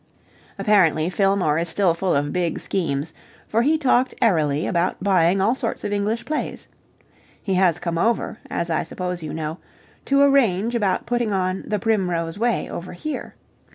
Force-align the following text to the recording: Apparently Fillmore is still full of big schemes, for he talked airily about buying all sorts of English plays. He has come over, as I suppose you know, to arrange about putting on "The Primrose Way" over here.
Apparently 0.57 1.11
Fillmore 1.11 1.59
is 1.59 1.69
still 1.69 1.93
full 1.93 2.15
of 2.15 2.33
big 2.33 2.57
schemes, 2.57 3.13
for 3.47 3.61
he 3.61 3.77
talked 3.77 4.15
airily 4.19 4.65
about 4.65 5.03
buying 5.03 5.39
all 5.39 5.53
sorts 5.53 5.83
of 5.83 5.93
English 5.93 6.25
plays. 6.25 6.67
He 7.39 7.53
has 7.53 7.77
come 7.77 7.99
over, 7.99 8.39
as 8.49 8.71
I 8.71 8.81
suppose 8.81 9.21
you 9.21 9.31
know, 9.31 9.59
to 10.05 10.21
arrange 10.23 10.73
about 10.73 11.05
putting 11.05 11.31
on 11.31 11.65
"The 11.67 11.77
Primrose 11.77 12.39
Way" 12.39 12.67
over 12.67 12.93
here. 12.93 13.35